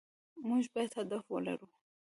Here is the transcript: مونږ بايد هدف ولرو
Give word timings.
مونږ 0.47 0.63
بايد 0.73 0.91
هدف 0.99 1.23
ولرو 1.29 1.67